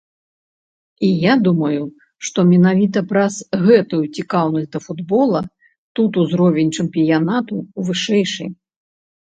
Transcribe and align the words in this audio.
І 1.07 1.09
я 1.23 1.33
думаю, 1.47 1.83
што 2.29 2.39
менавіта 2.53 2.99
праз 3.11 3.33
гэтую 3.67 4.01
цікаўнасць 4.21 4.73
да 4.79 4.83
футбола 4.87 5.41
тут 6.01 6.11
узровень 6.25 6.75
чэмпіянату 6.81 7.55
вышэйшы. 7.87 8.53